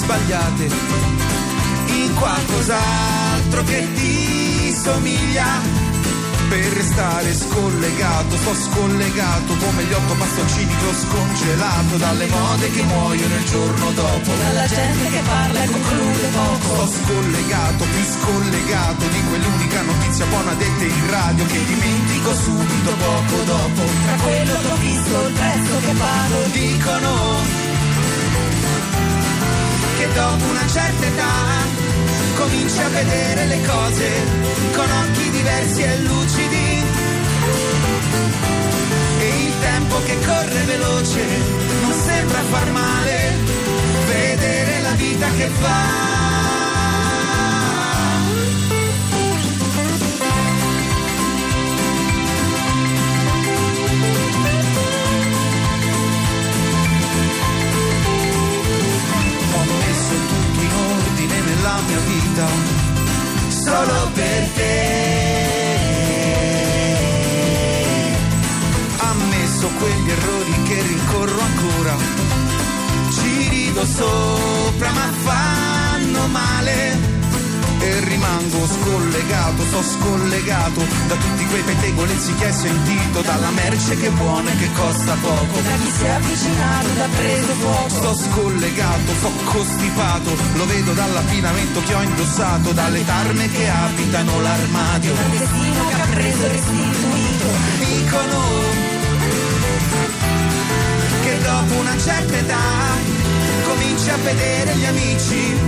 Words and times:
sbagliate 0.00 0.64
in 1.92 2.14
qualcos'altro 2.14 3.62
che 3.64 3.86
ti 3.94 4.72
somiglia 4.72 5.78
per 6.48 6.72
restare 6.72 7.32
scollegato, 7.32 8.36
sto 8.36 8.54
scollegato 8.54 9.54
come 9.54 9.84
gli 9.84 9.92
otto 9.92 10.14
bastoncini 10.14 10.74
che 10.74 10.86
ho 10.86 10.94
scongelato 10.94 11.96
dalle 11.96 12.26
mode 12.26 12.70
che 12.72 12.82
muoiono 12.82 13.34
il 13.36 13.44
giorno 13.44 13.90
dopo. 13.92 14.30
Dalla 14.34 14.66
gente 14.66 15.10
che 15.10 15.20
parla 15.20 15.62
e 15.62 15.70
conclude 15.70 16.26
poco. 16.34 16.74
Sto 16.74 16.88
scollegato, 17.04 17.84
più 17.84 18.04
scollegato 18.18 19.06
di 19.06 19.22
quell'unica 19.28 19.82
notizia 19.82 20.26
buona 20.26 20.54
detta 20.54 20.84
in 20.84 21.10
radio 21.10 21.46
che 21.46 21.64
dimentico 21.66 22.34
subito 22.34 22.90
poco 22.98 23.36
dopo. 23.44 23.82
Tra 24.06 24.16
quello 24.24 24.54
che 24.60 24.70
ho 24.72 24.76
visto, 24.76 25.26
il 25.26 25.32
prezzo 25.32 25.78
che 25.86 25.92
pago. 25.92 26.36
Dicono 26.50 27.49
dopo 30.30 30.44
una 30.50 30.66
certa 30.68 31.06
età 31.06 31.34
cominci 32.36 32.80
a 32.80 32.88
vedere 32.88 33.46
le 33.46 33.60
cose 33.66 34.08
con 34.74 34.88
occhi 35.02 35.30
diversi 35.30 35.82
e 35.82 35.98
lucidi. 35.98 36.82
E 39.18 39.28
il 39.46 39.52
tempo 39.60 39.96
che 40.04 40.16
corre 40.24 40.62
veloce 40.64 41.24
non 41.82 41.92
sembra 41.92 42.40
far 42.50 42.70
male, 42.70 43.34
vedere 44.06 44.80
la 44.82 44.92
vita 44.92 45.26
che 45.36 45.48
fa. 45.60 46.19
Rimango 78.20 78.66
scollegato, 78.66 79.64
sto 79.64 79.82
scollegato 79.82 80.84
da 81.08 81.14
tutti 81.14 81.46
quei 81.46 81.62
pettegolezzi 81.62 82.34
che 82.34 82.46
hai 82.46 82.52
sentito, 82.52 83.22
dalla 83.22 83.50
merce 83.50 83.96
che 83.96 84.06
è 84.08 84.10
buona 84.10 84.50
e 84.50 84.56
che 84.56 84.70
costa 84.72 85.16
poco. 85.22 85.60
Da 85.60 85.74
chi 85.82 85.90
si 85.90 86.04
è 86.04 86.10
avvicinato, 86.10 86.88
da 86.96 87.08
preso 87.16 87.52
fuoco. 87.54 87.88
Sto 87.88 88.14
scollegato, 88.14 89.12
sto 89.18 89.30
costipato, 89.44 90.36
lo 90.54 90.66
vedo 90.66 90.92
dall'abbinamento 90.92 91.82
che 91.82 91.94
ho 91.94 92.02
indossato, 92.02 92.72
dalle 92.72 93.04
tarme 93.06 93.50
che 93.50 93.68
abitano 93.68 94.40
l'armadio. 94.40 95.14
Dal 95.14 95.30
destino 95.30 95.86
che 95.88 95.94
ha 95.94 96.06
preso 96.12 96.48
restituito. 96.48 97.46
Dicono 97.78 98.38
che 101.22 101.38
dopo 101.40 101.74
una 101.74 101.96
certa 101.98 102.36
età 102.36 103.18
cominci 103.64 104.10
a 104.10 104.16
vedere 104.16 104.74
gli 104.74 104.84
amici 104.84 105.59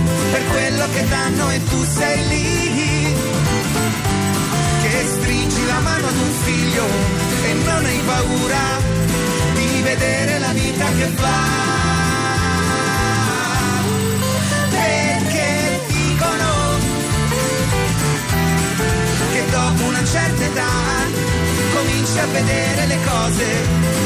che 0.93 1.07
danno 1.07 1.49
e 1.49 1.63
tu 1.69 1.83
sei 1.83 2.27
lì. 2.27 3.15
Che 4.81 5.05
stringi 5.07 5.65
la 5.65 5.79
mano 5.79 6.07
ad 6.07 6.17
un 6.17 6.31
figlio 6.43 6.85
e 7.47 7.53
non 7.53 7.85
hai 7.85 8.01
paura 8.05 8.63
di 9.55 9.81
vedere 9.81 10.39
la 10.39 10.51
vita 10.51 10.85
che 10.97 11.11
va. 11.21 11.41
Perché 14.69 15.79
dicono 15.87 16.51
che 19.33 19.45
dopo 19.49 19.83
una 19.85 20.03
certa 20.05 20.43
età 20.43 20.75
cominci 21.73 22.19
a 22.19 22.25
vedere 22.27 22.85
le 22.85 22.99
cose 23.09 23.45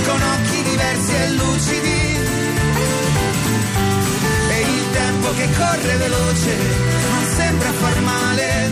con 0.05 0.21
occhi 0.21 0.63
diversi 0.63 1.13
e 1.13 1.29
lucidi. 1.31 1.96
Tempo 5.27 5.33
che 5.33 5.49
corre 5.57 5.95
veloce 5.97 6.55
non 7.09 7.25
sembra 7.35 7.71
far 7.71 8.01
male, 8.01 8.71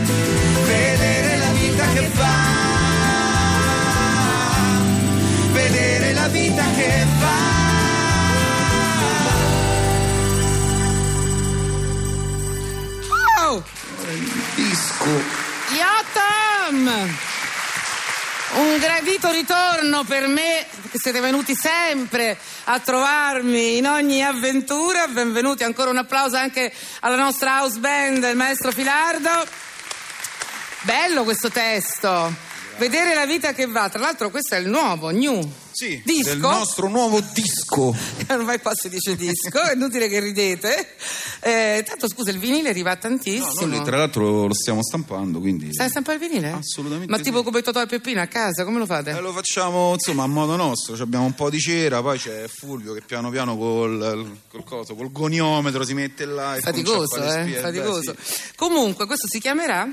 vedere 0.65 1.37
la 1.37 1.51
vita 1.51 1.85
che 1.93 2.11
va. 2.13 2.33
Vedere 5.51 6.13
la 6.13 6.27
vita 6.27 6.63
che 6.75 7.05
va. 7.19 7.53
Oh! 13.47 13.63
Disco. 14.55 15.09
Yotam! 15.71 17.34
Un 18.55 18.77
gradito 18.77 19.29
ritorno 19.31 20.05
per 20.05 20.27
me, 20.27 20.65
che 20.89 20.97
siete 20.97 21.19
venuti 21.19 21.53
sempre 21.53 22.37
a 22.63 22.79
trovarmi 22.79 23.75
in 23.75 23.85
ogni 23.85 24.23
avventura. 24.23 25.07
Benvenuti, 25.07 25.65
ancora 25.65 25.89
un 25.89 25.97
applauso 25.97 26.37
anche 26.37 26.71
alla 27.01 27.17
nostra 27.17 27.59
house 27.59 27.79
band, 27.79 28.23
il 28.23 28.37
maestro 28.37 28.71
Filardo. 28.71 29.29
Bello 30.83 31.25
questo 31.25 31.49
testo. 31.49 32.33
Vedere 32.77 33.13
la 33.13 33.25
vita 33.25 33.51
che 33.51 33.65
va. 33.65 33.89
Tra 33.89 33.99
l'altro 33.99 34.29
questo 34.29 34.55
è 34.55 34.59
il 34.59 34.69
nuovo, 34.69 35.09
new. 35.09 35.51
Sì, 35.71 36.01
Disco? 36.05 36.29
del 36.29 36.37
nostro 36.37 36.87
nuovo 36.87 37.19
disco. 37.33 37.93
Ormai 38.29 38.61
qua 38.61 38.71
si 38.73 38.87
dice 38.87 39.17
disco, 39.17 39.61
è 39.63 39.73
inutile 39.73 40.07
che 40.07 40.21
ridete. 40.21 40.95
Eh, 41.47 41.83
tanto 41.85 42.09
scusa, 42.09 42.31
il 42.31 42.39
vinile 42.39 42.69
arriva 42.69 42.93
No, 42.93 42.97
tantissimo. 42.99 43.67
noi 43.67 43.83
tra 43.83 43.97
l'altro 43.97 44.47
lo 44.47 44.53
stiamo 44.55 44.81
stampando, 44.81 45.39
quindi 45.39 45.71
Stai 45.71 45.89
stampando 45.89 46.23
il 46.25 46.31
vinile? 46.31 46.51
Assolutamente 46.53 47.11
Ma 47.11 47.17
sì. 47.17 47.23
tipo 47.23 47.43
come 47.43 47.61
Totò 47.61 47.83
e 47.83 47.85
Peppino 47.85 48.19
a 48.19 48.25
casa, 48.25 48.63
come 48.63 48.79
lo 48.79 48.87
fate? 48.87 49.11
Eh, 49.11 49.19
lo 49.21 49.31
facciamo 49.31 49.93
insomma 49.93 50.23
a 50.23 50.27
modo 50.27 50.55
nostro, 50.55 50.95
abbiamo 50.99 51.25
un 51.25 51.35
po' 51.35 51.51
di 51.51 51.59
cera, 51.59 52.01
poi 52.01 52.17
c'è 52.17 52.47
Fulvio 52.47 52.93
che 52.93 53.01
piano 53.01 53.29
piano 53.29 53.55
col, 53.57 54.39
col 54.49 54.63
coso, 54.63 54.95
col 54.95 55.11
goniometro 55.11 55.83
si 55.83 55.93
mette 55.93 56.25
là 56.25 56.55
e 56.55 56.61
faticoso, 56.61 57.15
eh? 57.23 57.29
spie- 57.29 57.53
beh, 57.53 57.59
Faticoso. 57.59 58.15
sì. 58.19 58.41
Comunque, 58.55 59.05
questo 59.05 59.27
si 59.27 59.39
chiamerà 59.39 59.87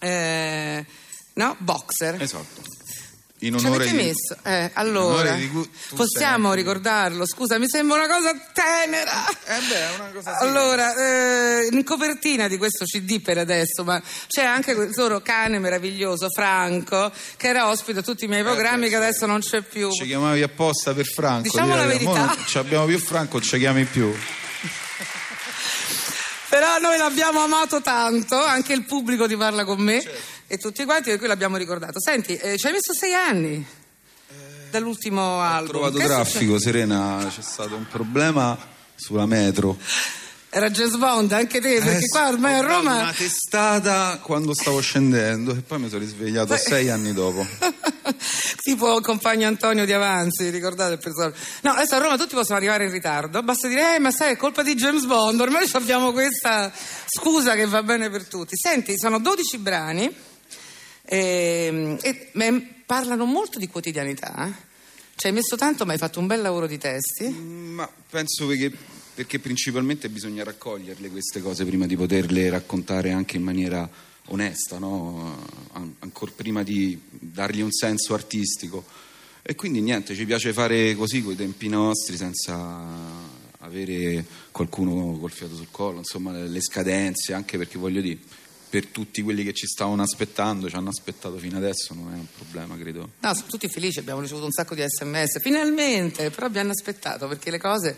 eh, 0.00 0.84
no? 1.34 1.56
Boxer. 1.60 2.20
Esatto. 2.20 2.60
In 3.44 3.54
onore 3.56 3.86
di 3.86 3.92
messo? 3.92 4.36
Eh, 4.44 4.70
allora, 4.74 5.32
di 5.32 5.48
gu- 5.48 5.68
possiamo 5.94 6.48
sei- 6.48 6.56
ricordarlo? 6.56 7.26
Scusa, 7.26 7.58
mi 7.58 7.68
sembra 7.68 7.96
una 8.04 8.06
cosa 8.06 8.32
tenera. 8.52 9.26
Eh 9.28 9.60
beh, 9.68 9.74
è 9.74 9.94
una 9.98 10.10
cosa. 10.12 10.38
Allora, 10.38 10.94
eh, 10.94 11.68
in 11.70 11.82
copertina 11.84 12.46
di 12.48 12.56
questo 12.56 12.84
CD 12.84 13.20
per 13.20 13.38
adesso, 13.38 13.82
ma 13.84 14.00
c'è 14.28 14.44
anche 14.44 14.74
quel 14.74 14.90
loro 14.94 15.20
cane 15.20 15.58
meraviglioso, 15.58 16.28
Franco, 16.30 17.10
che 17.36 17.48
era 17.48 17.68
ospite 17.68 17.98
a 18.00 18.02
tutti 18.02 18.24
i 18.24 18.28
miei 18.28 18.42
programmi, 18.42 18.84
beh, 18.84 18.88
che 18.90 18.96
adesso 18.96 19.26
non 19.26 19.40
c'è 19.40 19.62
più. 19.62 19.90
Ci 19.90 20.06
chiamavi 20.06 20.42
apposta 20.42 20.94
per 20.94 21.06
Franco. 21.06 21.42
Diciamo 21.42 21.74
la 21.74 21.86
verità. 21.86 22.10
non 22.26 22.36
ci 22.46 22.58
abbiamo 22.58 22.86
più 22.86 22.98
Franco, 22.98 23.40
ci 23.40 23.58
chiami 23.58 23.84
più. 23.84 24.14
Però 26.52 26.78
noi 26.80 26.98
l'abbiamo 26.98 27.40
amato 27.42 27.80
tanto, 27.80 28.36
anche 28.36 28.74
il 28.74 28.84
pubblico 28.84 29.26
ti 29.26 29.38
parla 29.38 29.64
con 29.64 29.80
me 29.80 30.02
Certo. 30.02 30.20
e 30.48 30.58
tutti 30.58 30.84
quanti, 30.84 31.08
per 31.08 31.18
cui 31.18 31.26
l'abbiamo 31.26 31.56
ricordato. 31.56 31.98
Senti, 31.98 32.36
eh, 32.36 32.58
ci 32.58 32.66
hai 32.66 32.72
messo 32.74 32.92
sei 32.92 33.14
anni 33.14 33.66
dall'ultimo 34.70 35.22
Ho 35.22 35.40
album. 35.40 35.68
trovato 35.70 35.96
Che 35.96 36.04
traffico, 36.04 36.58
Serena, 36.60 37.26
c'è 37.34 37.40
stato 37.40 37.74
un 37.74 37.86
problema 37.88 38.58
sulla 38.94 39.24
metro. 39.24 39.78
Era 40.54 40.68
James 40.68 40.96
Bond, 40.96 41.32
anche 41.32 41.62
te, 41.62 41.78
perché 41.80 42.04
Eh, 42.04 42.08
qua 42.08 42.28
ormai 42.28 42.58
a 42.58 42.60
Roma... 42.60 42.94
Una 42.98 43.14
testata 43.16 44.18
quando 44.22 44.52
stavo 44.52 44.80
scendendo 44.82 45.52
e 45.52 45.62
poi 45.62 45.78
mi 45.78 45.88
sono 45.88 46.00
risvegliato 46.02 46.54
sei 46.58 46.90
anni 46.90 47.14
dopo. 47.14 47.46
tipo 48.60 49.00
compagno 49.00 49.46
Antonio 49.46 49.86
di 49.86 49.92
Avanzi, 49.94 50.50
ricordate 50.50 50.92
il 50.92 50.98
personaggio? 50.98 51.36
No, 51.62 51.70
adesso 51.70 51.94
a 51.94 51.98
Roma 52.00 52.18
tutti 52.18 52.34
possono 52.34 52.58
arrivare 52.58 52.84
in 52.84 52.90
ritardo, 52.90 53.42
basta 53.42 53.66
dire, 53.66 53.94
eh, 53.94 53.98
ma 53.98 54.10
sai, 54.10 54.32
è 54.34 54.36
colpa 54.36 54.62
di 54.62 54.74
James 54.74 55.06
Bond, 55.06 55.40
ormai 55.40 55.66
abbiamo 55.72 56.12
questa 56.12 56.70
scusa 57.06 57.54
che 57.54 57.64
va 57.64 57.82
bene 57.82 58.10
per 58.10 58.26
tutti. 58.26 58.54
Senti, 58.54 58.98
sono 58.98 59.20
12 59.20 59.56
brani 59.56 60.14
ehm, 61.06 61.96
e, 62.02 62.28
me- 62.34 62.74
parlano 62.84 63.24
molto 63.24 63.58
di 63.58 63.68
quotidianità. 63.68 64.46
eh. 64.48 64.52
Ci 65.16 65.28
hai 65.28 65.32
messo 65.32 65.56
tanto, 65.56 65.86
ma 65.86 65.92
hai 65.92 65.98
fatto 65.98 66.18
un 66.20 66.26
bel 66.26 66.42
lavoro 66.42 66.66
di 66.66 66.76
testi. 66.76 67.28
Ma 67.30 67.88
penso 68.10 68.46
che 68.48 68.70
perché 69.14 69.38
principalmente 69.38 70.08
bisogna 70.08 70.42
raccoglierle 70.42 71.10
queste 71.10 71.40
cose 71.40 71.64
prima 71.64 71.86
di 71.86 71.96
poterle 71.96 72.48
raccontare 72.48 73.12
anche 73.12 73.36
in 73.36 73.42
maniera 73.42 73.88
onesta, 74.26 74.78
no? 74.78 75.46
An- 75.72 75.94
ancora 76.00 76.32
prima 76.34 76.62
di 76.62 76.98
dargli 77.10 77.60
un 77.60 77.72
senso 77.72 78.14
artistico. 78.14 78.84
E 79.42 79.54
quindi 79.54 79.80
niente, 79.80 80.14
ci 80.14 80.24
piace 80.24 80.52
fare 80.52 80.94
così 80.94 81.22
con 81.22 81.32
i 81.32 81.36
tempi 81.36 81.68
nostri 81.68 82.16
senza 82.16 83.40
avere 83.58 84.24
qualcuno 84.50 85.18
col 85.18 85.30
fiato 85.30 85.56
sul 85.56 85.68
collo, 85.70 85.98
insomma 85.98 86.32
le 86.32 86.60
scadenze, 86.60 87.32
anche 87.32 87.58
perché 87.58 87.78
voglio 87.78 88.00
dire, 88.00 88.18
per 88.72 88.86
tutti 88.86 89.20
quelli 89.20 89.44
che 89.44 89.52
ci 89.52 89.66
stavano 89.66 90.00
aspettando, 90.00 90.68
ci 90.68 90.76
hanno 90.76 90.88
aspettato 90.88 91.36
fino 91.36 91.58
adesso, 91.58 91.92
non 91.92 92.10
è 92.12 92.16
un 92.16 92.26
problema, 92.34 92.74
credo. 92.78 93.10
No, 93.20 93.34
sono 93.34 93.46
tutti 93.46 93.68
felici, 93.68 93.98
abbiamo 93.98 94.20
ricevuto 94.20 94.46
un 94.46 94.52
sacco 94.52 94.74
di 94.74 94.82
sms, 94.82 95.40
finalmente, 95.42 96.30
però 96.30 96.46
abbiamo 96.46 96.70
aspettato 96.70 97.28
perché 97.28 97.50
le 97.50 97.58
cose, 97.58 97.94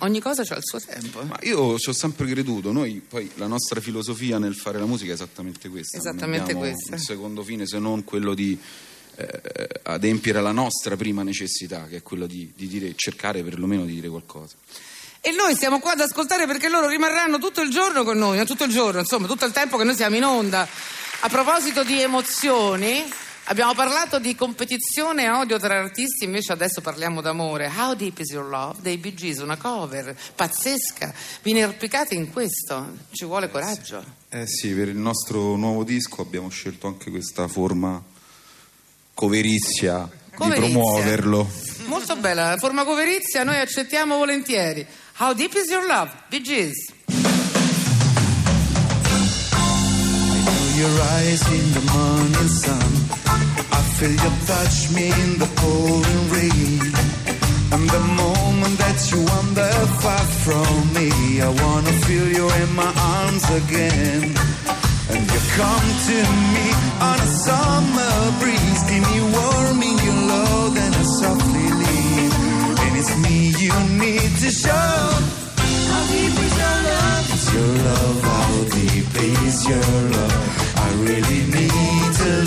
ogni 0.00 0.20
cosa 0.20 0.42
ha 0.42 0.56
il 0.56 0.62
suo 0.62 0.80
tempo. 0.80 1.22
Ma 1.22 1.38
io 1.42 1.78
ci 1.78 1.88
ho 1.88 1.92
sempre 1.92 2.26
creduto, 2.26 2.72
noi 2.72 3.02
poi 3.06 3.30
la 3.36 3.46
nostra 3.46 3.80
filosofia 3.80 4.38
nel 4.38 4.54
fare 4.54 4.78
la 4.78 4.86
musica 4.86 5.10
è 5.10 5.14
esattamente 5.14 5.68
questa. 5.68 5.96
Esattamente 5.96 6.54
questa. 6.54 6.94
Un 6.94 7.00
secondo 7.00 7.42
fine 7.42 7.66
se 7.66 7.78
non 7.78 8.04
quello 8.04 8.34
di 8.34 8.58
eh, 9.16 9.68
adempiere 9.82 10.38
alla 10.38 10.52
nostra 10.52 10.96
prima 10.96 11.22
necessità, 11.22 11.86
che 11.86 11.96
è 11.96 12.02
quello 12.02 12.26
di, 12.26 12.52
di 12.54 12.66
dire, 12.66 12.92
cercare 12.94 13.42
perlomeno 13.42 13.84
di 13.84 13.94
dire 13.94 14.08
qualcosa. 14.08 14.54
E 15.22 15.32
noi 15.32 15.54
siamo 15.54 15.80
qua 15.80 15.92
ad 15.92 16.00
ascoltare 16.00 16.46
perché 16.46 16.70
loro 16.70 16.88
rimarranno 16.88 17.38
tutto 17.38 17.60
il 17.60 17.70
giorno 17.70 18.04
con 18.04 18.16
noi, 18.16 18.38
no, 18.38 18.44
tutto 18.44 18.64
il 18.64 18.72
giorno, 18.72 19.00
insomma, 19.00 19.26
tutto 19.26 19.44
il 19.44 19.52
tempo 19.52 19.76
che 19.76 19.84
noi 19.84 19.94
siamo 19.94 20.16
in 20.16 20.24
onda. 20.24 20.66
A 21.22 21.28
proposito 21.28 21.84
di 21.84 22.00
emozioni, 22.00 23.04
abbiamo 23.50 23.74
parlato 23.74 24.20
di 24.20 24.34
competizione 24.36 25.24
e 25.24 25.30
odio 25.30 25.58
tra 25.58 25.76
artisti, 25.78 26.24
invece 26.24 26.52
adesso 26.52 26.80
parliamo 26.80 27.20
d'amore. 27.20 27.70
How 27.74 27.94
Deep 27.94 28.18
Is 28.20 28.30
Your 28.30 28.48
Love 28.48 28.78
dei 28.80 28.96
Bee 28.96 29.12
Gees, 29.14 29.38
una 29.38 29.56
cover 29.56 30.16
pazzesca. 30.34 31.12
Vi 31.42 31.50
inerpicate 31.50 32.14
in 32.14 32.30
questo, 32.32 32.96
ci 33.10 33.24
vuole 33.24 33.50
coraggio. 33.50 34.02
Eh 34.28 34.46
sì, 34.46 34.72
per 34.72 34.88
il 34.88 34.96
nostro 34.96 35.56
nuovo 35.56 35.82
disco 35.82 36.22
abbiamo 36.22 36.48
scelto 36.48 36.86
anche 36.86 37.10
questa 37.10 37.48
forma 37.48 38.00
coverizia, 39.14 40.08
Coverizia. 40.34 40.66
di 40.66 40.72
promuoverlo. 40.72 41.50
Molto 41.86 42.16
bella, 42.16 42.50
la 42.50 42.56
forma 42.56 42.84
coverizia 42.84 43.42
noi 43.42 43.58
accettiamo 43.58 44.16
volentieri. 44.16 44.86
How 45.18 45.34
Deep 45.34 45.54
Is 45.54 45.68
Your 45.70 45.84
Love, 45.86 46.10
Bee 46.28 46.40
Gees. 46.40 46.92
your 50.80 51.00
eyes 51.02 51.46
in 51.52 51.72
the 51.74 51.92
morning 51.92 52.48
sun. 52.48 52.99
Feel 54.00 54.12
you 54.12 54.32
touch 54.46 54.90
me 54.94 55.12
in 55.12 55.38
the 55.38 55.44
pouring 55.60 56.24
rain. 56.32 56.80
And 57.70 57.84
the 57.84 58.00
moment 58.16 58.78
that 58.80 58.96
you 59.12 59.20
wander 59.28 59.74
far 60.00 60.24
from 60.40 60.72
me, 60.96 61.42
I 61.42 61.50
wanna 61.62 61.92
feel 62.08 62.26
you 62.32 62.48
in 62.48 62.70
my 62.74 62.90
arms 62.96 63.44
again. 63.60 64.32
And 65.12 65.22
you 65.32 65.40
come 65.52 65.88
to 66.08 66.18
me 66.54 66.66
on 67.08 67.16
a 67.20 67.30
summer 67.44 68.14
breeze, 68.40 68.82
give 68.88 69.04
me 69.04 69.20
warm 69.36 69.82
in 69.82 69.96
your 70.06 70.20
love, 70.32 70.74
then 70.76 70.92
I 70.94 71.04
softly 71.20 71.68
leave. 71.84 72.32
And 72.80 72.92
it's 72.96 73.12
me 73.20 73.52
you 73.60 73.74
need 74.00 74.30
to 74.44 74.50
show. 74.50 74.96
How 75.92 76.02
deep 76.08 76.36
is 76.46 76.54
your 76.62 76.78
love? 76.88 77.34
Is 77.36 77.46
your 77.52 77.72
love? 77.84 78.18
How 78.24 78.64
deep 78.64 79.12
is 79.28 79.68
your 79.68 79.92
love? 80.16 80.60
I 80.86 80.88
really 81.04 81.42
need 81.52 82.08
to 82.24 82.39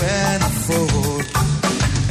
when 0.00 0.36
I 0.42 0.50
fall. 0.66 1.20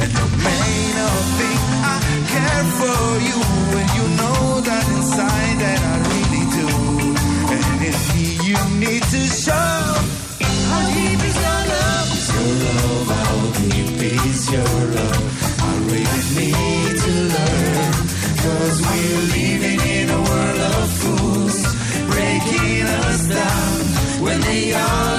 And 0.02 0.10
you 0.18 0.26
may 0.46 0.72
not 0.98 1.18
think 1.38 1.60
I 1.92 1.96
care 2.32 2.64
for 2.78 3.00
you, 3.28 3.38
and 3.78 3.88
you 3.96 4.06
know 4.20 4.60
that 4.68 4.84
inside 4.96 5.56
that 5.64 5.80
I 5.92 5.96
really 6.10 6.44
do. 6.58 6.68
And 7.54 7.64
me 7.80 7.90
you 8.48 8.58
need 8.78 9.02
to 9.02 9.22
show. 9.44 9.78
How 10.70 10.82
deep 10.94 11.22
is 11.30 11.36
your 11.46 11.62
love? 11.72 12.08
Is 12.16 12.28
your 12.34 12.52
love? 12.64 13.08
How 13.22 13.36
deep 13.60 14.00
is 14.26 14.42
your 14.52 14.74
love? 14.96 15.24
I 15.68 15.72
really 15.90 16.22
need 16.38 16.94
to 17.04 17.12
learn. 17.34 17.92
Cause 18.44 18.78
we're 18.88 19.24
living 19.38 19.80
in 19.96 20.06
a 20.10 20.20
world 20.28 20.60
of 20.74 20.88
fools, 21.00 21.58
breaking 22.10 22.86
us 23.06 23.20
down 23.28 23.78
when 24.24 24.40
they 24.40 24.72
all 24.74 25.18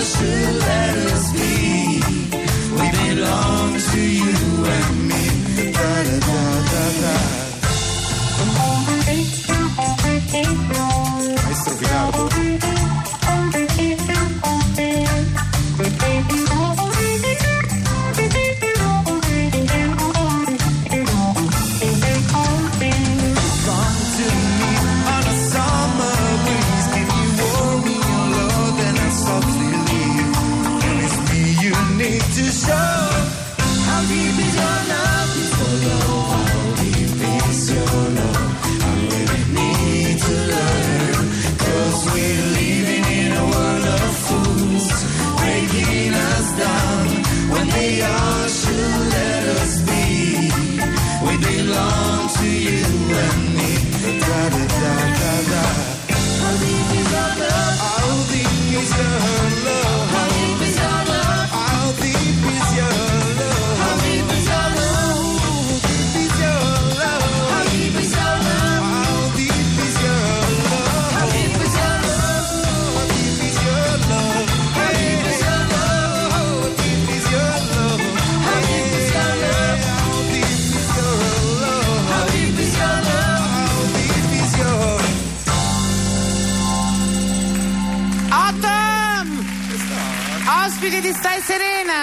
beyond. 47.78 48.37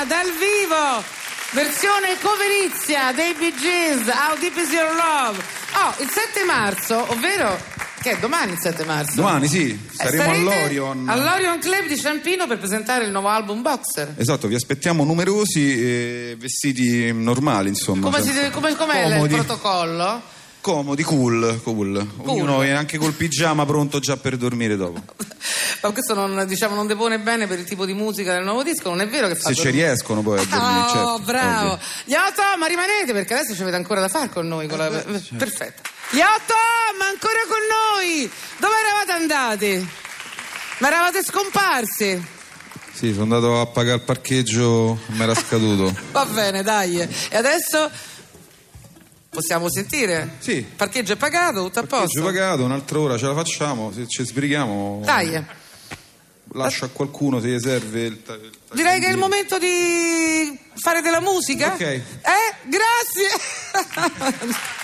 Dal 0.06 0.26
vivo, 0.32 1.02
versione 1.52 2.16
coverizia 2.20 3.12
dei 3.12 3.34
Bee 3.34 3.54
Gees, 3.54 4.06
How 4.08 4.36
Deep 4.38 4.56
Is 4.56 4.70
Your 4.70 4.92
Love. 4.94 5.38
Oh, 5.74 6.02
il 6.02 6.08
7 6.10 6.44
marzo, 6.44 7.10
ovvero, 7.10 7.58
che 8.02 8.12
è 8.12 8.18
domani 8.18 8.52
il 8.52 8.58
7 8.60 8.84
marzo? 8.84 9.14
Domani 9.16 9.48
sì, 9.48 9.70
Eh, 9.70 9.94
saremo 9.94 10.30
all'Orion. 10.30 11.08
All'Orion 11.08 11.58
Club 11.58 11.86
di 11.86 11.98
Ciampino 11.98 12.46
per 12.46 12.58
presentare 12.58 13.04
il 13.04 13.10
nuovo 13.10 13.28
album 13.28 13.62
Boxer. 13.62 14.14
Esatto, 14.16 14.46
vi 14.48 14.54
aspettiamo 14.54 15.04
numerosi 15.04 15.80
e 15.82 16.36
vestiti 16.38 17.12
normali, 17.12 17.68
insomma. 17.68 18.10
Come 18.10 18.22
si 18.22 18.32
deve- 18.32 18.50
come- 18.50 18.74
com'è 18.76 19.04
il 19.06 19.12
comodi, 19.12 19.34
protocollo? 19.34 20.22
comodi, 20.60 21.02
cool, 21.02 21.60
cool. 21.62 22.06
Ognuno 22.24 22.62
è 22.62 22.70
anche 22.70 22.96
col 22.96 23.12
pigiama 23.12 23.66
pronto 23.66 23.98
già 23.98 24.16
per 24.16 24.36
dormire 24.38 24.76
dopo. 24.76 25.02
Ma 25.88 25.92
questo 25.92 26.14
non, 26.14 26.44
diciamo, 26.46 26.74
non 26.74 26.86
depone 26.86 27.18
bene 27.18 27.46
per 27.46 27.58
il 27.58 27.66
tipo 27.66 27.84
di 27.84 27.92
musica 27.92 28.32
del 28.32 28.42
nuovo 28.42 28.62
disco, 28.62 28.88
non 28.88 29.02
è 29.02 29.08
vero 29.08 29.28
che 29.28 29.34
fa 29.34 29.48
Se 29.48 29.54
ci 29.54 29.68
riescono 29.68 30.22
poi 30.22 30.38
a 30.38 30.44
dormire, 30.44 30.80
Oh, 30.80 30.88
certo, 30.88 31.18
bravo. 31.24 31.72
ovvio. 31.72 31.86
Gli 32.04 32.14
otto, 32.14 32.42
ma 32.58 32.66
rimanete 32.66 33.12
perché 33.12 33.34
adesso 33.34 33.54
ci 33.54 33.60
avete 33.60 33.76
ancora 33.76 34.00
da 34.00 34.08
fare 34.08 34.30
con 34.30 34.46
noi. 34.48 34.66
Con 34.66 34.78
la... 34.78 34.90
certo. 34.90 35.34
Perfetto. 35.36 35.82
Gli 36.10 36.20
otto, 36.20 36.54
ma 36.98 37.06
ancora 37.06 37.38
con 37.46 37.58
noi. 38.00 38.30
Dove 38.56 38.74
eravate 38.78 39.12
andati? 39.12 39.88
Ma 40.78 40.86
eravate 40.88 41.22
scomparsi. 41.22 42.26
Sì, 42.94 43.10
sono 43.12 43.24
andato 43.24 43.60
a 43.60 43.66
pagare 43.66 43.96
il 43.96 44.02
parcheggio, 44.04 44.98
mi 45.08 45.22
era 45.22 45.34
scaduto. 45.34 45.94
Va 46.12 46.24
bene, 46.24 46.62
dai. 46.62 46.98
E 47.00 47.36
adesso 47.36 47.90
possiamo 49.28 49.70
sentire? 49.70 50.36
Sì. 50.38 50.52
Il 50.56 50.64
parcheggio 50.64 51.12
è 51.12 51.16
pagato, 51.16 51.64
tutto 51.64 51.80
a 51.80 51.82
Parcheggio 51.82 52.20
posto? 52.20 52.22
pagato, 52.22 52.62
un'altra 52.64 52.98
ora 53.00 53.18
ce 53.18 53.26
la 53.26 53.34
facciamo, 53.34 53.92
se 53.92 54.06
ci 54.08 54.24
sbrighiamo. 54.24 55.02
Dai. 55.04 55.62
Lascio 56.54 56.84
a 56.84 56.88
qualcuno 56.88 57.40
se 57.40 57.48
gli 57.48 57.58
serve 57.60 58.02
il, 58.02 58.22
ta- 58.22 58.34
il 58.34 58.50
Direi 58.72 59.00
che 59.00 59.06
è 59.06 59.10
il 59.10 59.18
momento 59.18 59.58
di 59.58 60.58
fare 60.74 61.00
della 61.00 61.20
musica. 61.20 61.72
Ok. 61.74 61.80
Eh? 61.80 62.02
Grazie. 62.64 63.28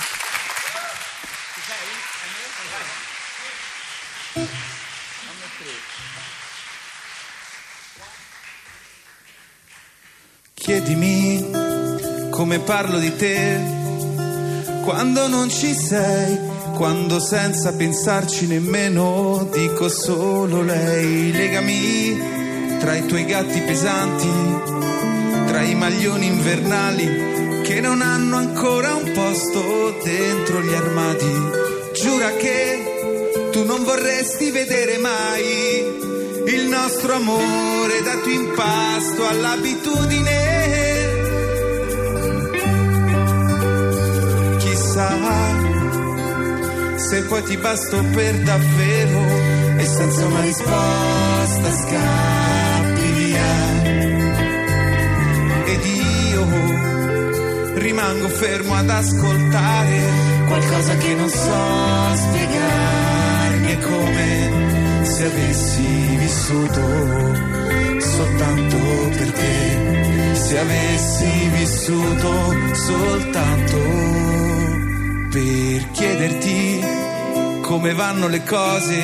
Chiedimi 10.55 11.51
come 12.31 12.61
parlo 12.61 12.99
di 12.99 13.17
te 13.17 13.61
quando 14.83 15.27
non 15.27 15.51
ci 15.51 15.75
sei, 15.75 16.39
quando 16.81 17.21
senza 17.21 17.75
pensarci 17.75 18.47
nemmeno 18.47 19.47
dico 19.53 19.91
solo 19.91 20.63
lei. 20.63 21.31
Legami 21.31 22.19
tra 22.79 22.97
i 22.97 23.05
tuoi 23.05 23.27
gatti 23.27 23.61
pesanti, 23.61 24.31
tra 25.47 25.61
i 25.61 25.75
maglioni 25.75 26.25
invernali 26.25 27.61
che 27.65 27.83
non 27.83 28.01
hanno 28.01 28.37
ancora 28.37 28.95
un 28.95 29.13
posto 29.13 29.95
dentro 30.03 30.63
gli 30.63 30.73
armadi. 30.73 31.51
Giura 31.93 32.31
che 32.37 33.51
tu 33.53 33.63
non 33.67 33.85
vorresti 33.85 34.51
vedere 34.51 34.97
mai 34.97 35.85
il 36.47 36.67
nostro 36.67 37.13
amore 37.13 38.01
dato 38.03 38.29
in 38.31 38.53
pasto 38.57 39.29
all'abitudine. 39.29 40.40
Poi 47.31 47.43
ti 47.45 47.57
basto 47.57 48.03
per 48.13 48.39
davvero 48.41 49.25
e 49.77 49.85
senza 49.87 50.27
una 50.27 50.41
risposta 50.41 51.73
scappi 51.73 53.13
via. 53.13 53.53
Ed 55.65 55.85
io 55.85 56.47
rimango 57.75 58.29
fermo 58.29 58.75
ad 58.75 58.91
ascoltare 58.91 60.01
qualcosa 60.49 60.97
che 60.97 61.15
non 61.15 61.29
so 61.29 62.17
spiegarmi. 62.17 63.67
È 63.71 63.79
come 63.79 65.05
se 65.05 65.25
avessi 65.25 66.17
vissuto 66.17 66.83
soltanto 68.01 68.77
per 69.17 69.31
te. 69.31 70.35
Se 70.35 70.59
avessi 70.59 71.49
vissuto 71.55 72.55
soltanto 72.73 73.79
per 75.31 75.91
chiederti 75.93 77.09
come 77.71 77.95
vanno 77.95 78.27
le 78.27 78.43
cose, 78.43 79.01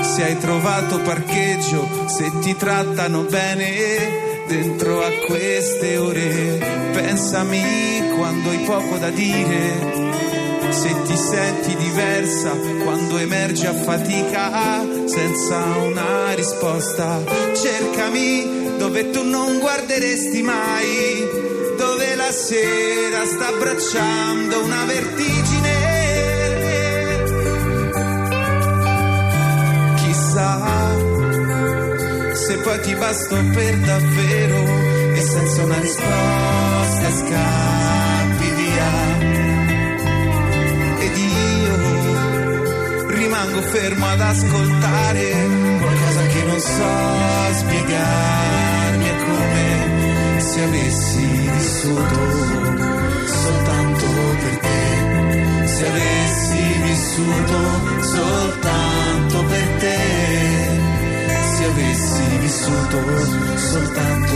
se 0.00 0.22
hai 0.22 0.38
trovato 0.38 1.00
parcheggio, 1.00 2.06
se 2.06 2.30
ti 2.40 2.54
trattano 2.54 3.22
bene 3.22 4.44
dentro 4.46 5.04
a 5.04 5.10
queste 5.26 5.96
ore. 5.96 6.60
Pensami 6.92 8.12
quando 8.14 8.50
hai 8.50 8.58
poco 8.58 8.98
da 8.98 9.10
dire, 9.10 10.70
se 10.70 10.94
ti 11.06 11.16
senti 11.16 11.74
diversa 11.74 12.50
quando 12.84 13.18
emergi 13.18 13.66
a 13.66 13.74
fatica 13.74 14.86
senza 15.06 15.56
una 15.58 16.34
risposta. 16.34 17.20
Cercami 17.52 18.76
dove 18.78 19.10
tu 19.10 19.24
non 19.24 19.58
guarderesti 19.58 20.40
mai, 20.40 21.28
dove 21.76 22.14
la 22.14 22.30
sera 22.30 23.26
sta 23.26 23.48
abbracciando 23.48 24.62
una 24.62 24.84
vertigine. 24.84 25.75
Ti 32.80 32.94
basto 32.94 33.36
per 33.52 33.76
davvero 33.78 34.64
e 35.14 35.20
senza 35.20 35.62
una 35.64 35.78
risposta 35.78 37.10
scappi 37.10 38.50
via. 38.50 38.90
Ed 40.98 41.16
io 41.16 43.06
rimango 43.08 43.62
fermo 43.62 44.06
ad 44.06 44.20
ascoltare 44.20 45.32
qualcosa 45.80 46.22
che 46.26 46.42
non 46.44 46.60
so 46.60 47.54
spiegarmi. 47.60 49.04
È 49.04 49.16
come 49.24 50.40
se 50.40 50.62
avessi 50.62 51.50
vissuto 51.56 52.20
soltanto 53.26 54.06
per 54.42 54.58
te. 54.58 55.66
Se 55.66 55.86
avessi 55.86 56.62
vissuto 56.82 58.02
soltanto 58.02 59.44
per 59.44 59.66
te. 59.78 60.65
Avessi 61.96 62.38
vissuto 62.40 63.56
soltanto 63.56 64.35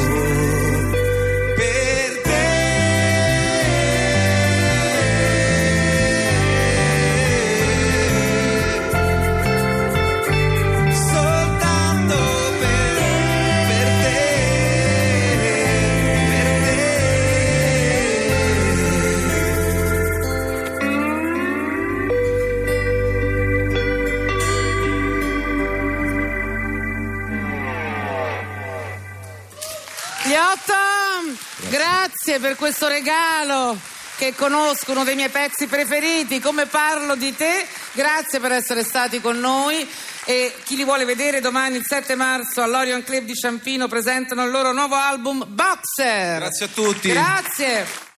grazie 32.31 32.39
per 32.39 32.57
questo 32.57 32.87
regalo 32.87 33.77
che 34.17 34.35
conosco, 34.37 34.93
uno 34.93 35.03
dei 35.03 35.17
miei 35.17 35.31
pezzi 35.31 35.67
preferiti, 35.67 36.39
come 36.39 36.67
parlo 36.67 37.17
di 37.17 37.35
te. 37.35 37.67
Grazie 37.93 38.39
per 38.39 38.53
essere 38.53 38.85
stati 38.85 39.21
con 39.21 39.41
noi 39.41 39.89
e 40.27 40.55
chi 40.63 40.77
li 40.77 40.85
vuole 40.85 41.05
vedere 41.05 41.41
domani 41.41 41.77
il 41.77 41.85
7 41.85 42.15
marzo 42.15 42.63
all'Orion 42.63 43.03
Club 43.03 43.25
di 43.25 43.35
Ciampino 43.35 43.89
presentano 43.89 44.45
il 44.45 44.51
loro 44.51 44.73
nuovo 44.73 44.95
album 44.95 45.45
Boxer. 45.49 46.39
Grazie 46.39 46.67
a 46.67 46.69
tutti. 46.69 47.09
Grazie. 47.09 48.09